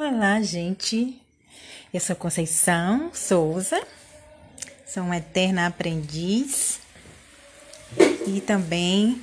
Olá, 0.00 0.40
gente. 0.40 1.20
Eu 1.92 1.98
sou 1.98 2.14
Conceição 2.14 3.10
Souza, 3.12 3.84
sou 4.86 5.02
uma 5.02 5.16
eterna 5.16 5.66
aprendiz 5.66 6.78
e 8.24 8.40
também 8.40 9.20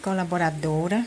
colaboradora 0.00 1.04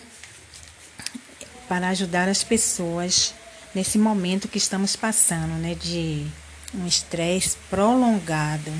para 1.69 1.87
ajudar 1.87 2.27
as 2.27 2.43
pessoas 2.43 3.33
nesse 3.73 3.97
momento 3.97 4.49
que 4.49 4.57
estamos 4.57 4.97
passando, 4.97 5.53
né, 5.53 5.73
de 5.73 6.27
um 6.75 6.85
estresse 6.85 7.55
prolongado. 7.69 8.73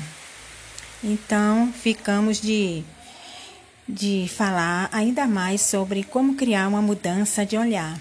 Então, 1.02 1.72
ficamos 1.72 2.38
de 2.38 2.84
de 3.88 4.28
falar 4.28 4.90
ainda 4.92 5.26
mais 5.26 5.62
sobre 5.62 6.04
como 6.04 6.36
criar 6.36 6.68
uma 6.68 6.82
mudança 6.82 7.46
de 7.46 7.56
olhar. 7.56 7.98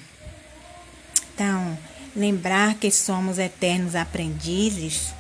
Então, 1.34 1.78
lembrar 2.16 2.76
que 2.76 2.92
somos 2.92 3.40
eternos 3.40 3.96
aprendizes, 3.96 5.14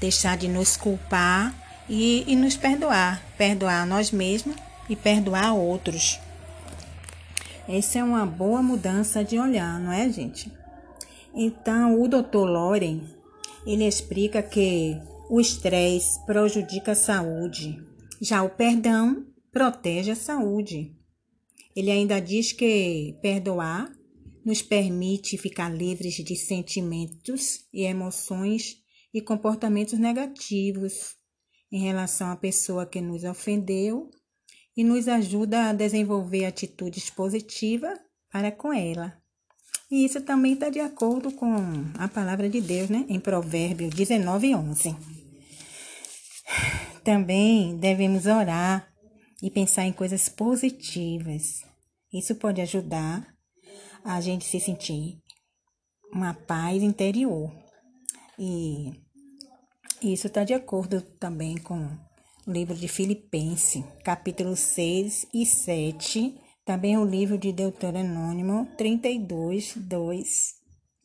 deixar 0.00 0.36
de 0.36 0.48
nos 0.48 0.76
culpar 0.76 1.54
e, 1.88 2.24
e 2.26 2.36
nos 2.36 2.56
perdoar, 2.56 3.22
perdoar 3.38 3.82
a 3.82 3.86
nós 3.86 4.10
mesmos 4.10 4.56
e 4.88 4.96
perdoar 4.96 5.54
outros. 5.54 6.18
Essa 7.68 8.00
é 8.00 8.04
uma 8.04 8.26
boa 8.26 8.62
mudança 8.62 9.24
de 9.24 9.38
olhar, 9.38 9.78
não 9.78 9.92
é, 9.92 10.08
gente? 10.10 10.52
Então, 11.34 12.00
o 12.00 12.08
Dr. 12.08 12.44
Loren, 12.44 13.00
ele 13.64 13.86
explica 13.86 14.42
que 14.42 15.00
o 15.30 15.40
estresse 15.40 16.24
prejudica 16.26 16.92
a 16.92 16.96
saúde, 16.96 17.80
já 18.20 18.42
o 18.42 18.50
perdão 18.50 19.24
protege 19.52 20.10
a 20.10 20.16
saúde. 20.16 20.94
Ele 21.74 21.90
ainda 21.90 22.20
diz 22.20 22.52
que 22.52 23.16
perdoar 23.22 23.90
nos 24.44 24.62
permite 24.62 25.38
ficar 25.38 25.68
livres 25.68 26.14
de 26.14 26.36
sentimentos 26.36 27.66
e 27.72 27.82
emoções 27.82 28.76
e 29.14 29.20
comportamentos 29.20 29.98
negativos 29.98 31.14
em 31.70 31.80
relação 31.80 32.30
à 32.30 32.36
pessoa 32.36 32.86
que 32.86 33.00
nos 33.00 33.24
ofendeu 33.24 34.10
e 34.76 34.82
nos 34.82 35.08
ajuda 35.08 35.68
a 35.68 35.72
desenvolver 35.72 36.44
atitudes 36.44 37.10
positivas 37.10 37.98
para 38.30 38.50
com 38.50 38.72
ela. 38.72 39.16
E 39.90 40.04
isso 40.04 40.22
também 40.22 40.54
está 40.54 40.70
de 40.70 40.80
acordo 40.80 41.30
com 41.32 41.54
a 41.98 42.08
palavra 42.08 42.48
de 42.48 42.60
Deus, 42.60 42.88
né? 42.88 43.04
Em 43.08 43.20
Provérbios 43.20 43.94
19, 43.94 44.54
11. 44.54 44.96
Também 47.04 47.76
devemos 47.76 48.26
orar 48.26 48.88
e 49.42 49.50
pensar 49.50 49.84
em 49.84 49.92
coisas 49.92 50.28
positivas. 50.28 51.62
Isso 52.12 52.34
pode 52.36 52.60
ajudar 52.60 53.31
a 54.04 54.20
gente 54.20 54.44
se 54.44 54.60
sentir 54.60 55.18
uma 56.12 56.34
paz 56.34 56.82
interior. 56.82 57.50
E 58.38 58.92
isso 60.02 60.26
está 60.26 60.44
de 60.44 60.54
acordo 60.54 61.00
também 61.00 61.56
com 61.56 61.78
o 62.46 62.50
livro 62.50 62.74
de 62.74 62.88
Filipenses, 62.88 63.84
capítulo 64.04 64.56
6 64.56 65.26
e 65.32 65.46
7, 65.46 66.34
também 66.64 66.96
o 66.96 67.04
livro 67.04 67.38
de 67.38 67.52
Deuteronômio 67.52 68.66
32, 68.76 69.74
2 69.76 70.54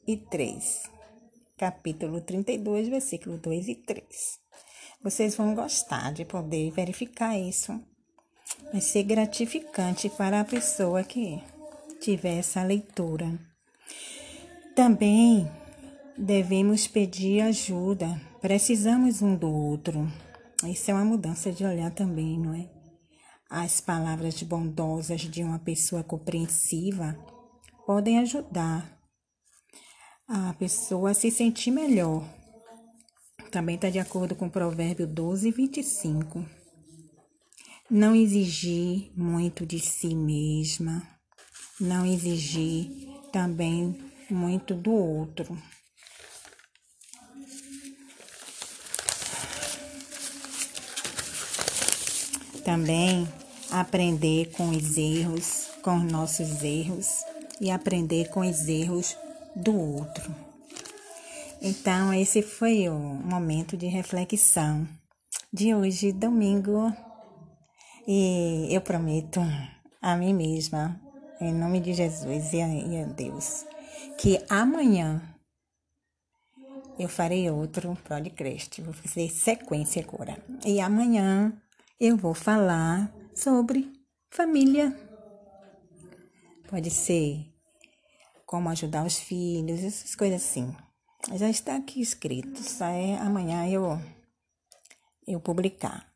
e 0.07 0.17
3. 0.17 0.83
Capítulo 1.57 2.21
32, 2.21 2.87
versículo 2.87 3.37
2 3.37 3.67
e 3.67 3.75
3. 3.75 4.05
Vocês 5.03 5.35
vão 5.35 5.53
gostar 5.53 6.11
de 6.11 6.25
poder 6.25 6.71
verificar 6.71 7.37
isso. 7.37 7.79
Vai 8.71 8.81
ser 8.81 9.03
gratificante 9.03 10.09
para 10.09 10.41
a 10.41 10.45
pessoa 10.45 11.03
que 11.03 11.41
tiver 12.07 12.37
essa 12.37 12.63
leitura. 12.63 13.37
Também 14.73 15.51
devemos 16.17 16.87
pedir 16.87 17.41
ajuda, 17.41 18.21
precisamos 18.39 19.21
um 19.21 19.35
do 19.35 19.53
outro. 19.53 20.09
Isso 20.63 20.89
é 20.89 20.93
uma 20.93 21.03
mudança 21.03 21.51
de 21.51 21.65
olhar 21.65 21.91
também, 21.91 22.39
não 22.39 22.53
é? 22.53 22.69
As 23.49 23.81
palavras 23.81 24.41
bondosas 24.41 25.19
de 25.19 25.43
uma 25.43 25.59
pessoa 25.59 26.01
compreensiva 26.01 27.17
podem 27.85 28.19
ajudar 28.19 28.97
a 30.29 30.53
pessoa 30.53 31.11
a 31.11 31.13
se 31.13 31.29
sentir 31.29 31.71
melhor. 31.71 32.23
Também 33.51 33.75
está 33.75 33.89
de 33.89 33.99
acordo 33.99 34.33
com 34.33 34.47
o 34.47 34.51
provérbio 34.51 35.05
12, 35.05 35.51
25. 35.51 36.45
Não 37.91 38.15
exigir 38.15 39.11
muito 39.13 39.65
de 39.65 39.79
si 39.79 40.15
mesma 40.15 41.16
não 41.79 42.05
exigir 42.05 42.89
também 43.31 43.95
muito 44.29 44.73
do 44.73 44.91
outro. 44.91 45.57
Também 52.63 53.27
aprender 53.71 54.51
com 54.51 54.69
os 54.69 54.97
erros, 54.97 55.69
com 55.81 55.97
os 55.97 56.11
nossos 56.11 56.63
erros 56.63 57.23
e 57.61 57.71
aprender 57.71 58.29
com 58.29 58.41
os 58.41 58.67
erros 58.67 59.15
do 59.55 59.75
outro. 59.75 60.35
Então, 61.61 62.13
esse 62.13 62.41
foi 62.41 62.89
o 62.89 62.93
momento 62.93 63.77
de 63.77 63.87
reflexão 63.87 64.87
de 65.51 65.73
hoje, 65.73 66.11
domingo. 66.11 66.93
E 68.07 68.67
eu 68.69 68.81
prometo 68.81 69.41
a 70.01 70.15
mim 70.15 70.33
mesma 70.33 71.06
em 71.39 71.53
nome 71.53 71.79
de 71.79 71.93
Jesus 71.93 72.53
e 72.53 72.61
a, 72.61 72.67
e 72.67 73.01
a 73.01 73.05
Deus, 73.05 73.65
que 74.17 74.43
amanhã 74.49 75.21
eu 76.97 77.07
farei 77.07 77.49
outro 77.49 77.95
podcast. 78.07 78.81
Vou 78.81 78.93
fazer 78.93 79.29
sequência 79.29 80.03
agora. 80.03 80.37
E 80.65 80.79
amanhã 80.79 81.53
eu 81.99 82.17
vou 82.17 82.33
falar 82.33 83.11
sobre 83.35 83.91
família. 84.31 84.95
Pode 86.67 86.89
ser 86.89 87.45
como 88.45 88.69
ajudar 88.69 89.05
os 89.05 89.19
filhos, 89.19 89.83
essas 89.83 90.15
coisas 90.15 90.43
assim. 90.43 90.75
Já 91.35 91.49
está 91.49 91.75
aqui 91.75 92.01
escrito. 92.01 92.61
Só 92.63 92.85
é 92.85 93.15
amanhã 93.17 93.67
eu 93.69 93.99
eu 95.27 95.39
publicar. 95.41 96.07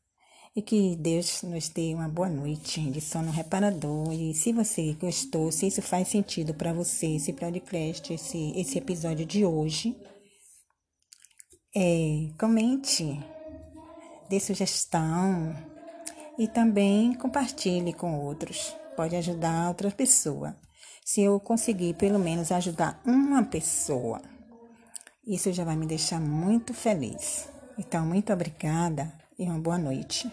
E 0.54 0.62
que 0.62 0.98
Deus 0.98 1.44
nos 1.44 1.70
dê 1.70 1.94
uma 1.94 2.10
boa 2.10 2.28
noite 2.28 2.82
de 2.92 3.00
sono 3.00 3.32
reparador. 3.32 4.12
E 4.12 4.34
se 4.34 4.52
você 4.52 4.94
gostou, 4.96 5.50
se 5.50 5.68
isso 5.68 5.82
faz 5.82 6.10
sentido 6.10 6.54
para 6.54 6.74
você, 6.74 7.16
esse 7.16 7.32
podcast, 7.32 8.14
esse, 8.14 8.52
esse 8.60 8.78
episódio 8.78 9.26
de 9.26 9.46
hoje, 9.46 9.96
é, 11.74 12.34
comente, 12.38 13.18
dê 14.30 14.42
sugestão 14.42 15.56
e 16.38 16.50
também 16.50 17.14
compartilhe 17.14 17.94
com 17.94 18.20
outros. 18.20 18.76
Pode 18.98 19.16
ajudar 19.16 19.70
outra 19.70 19.90
pessoa. 19.90 20.54
Se 21.06 21.22
eu 21.22 21.40
conseguir 21.40 21.94
pelo 21.94 22.20
menos 22.20 22.52
ajudar 22.52 23.02
uma 23.06 23.42
pessoa, 23.42 24.22
isso 25.26 25.54
já 25.54 25.64
vai 25.64 25.78
me 25.78 25.88
deixar 25.88 26.20
muito 26.20 26.74
feliz. 26.74 27.48
Então, 27.78 28.06
muito 28.06 28.34
obrigada 28.34 29.21
e 29.42 29.46
uma 29.46 29.58
boa 29.58 29.78
noite. 29.80 30.32